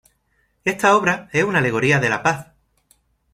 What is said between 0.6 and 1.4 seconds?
Esta obra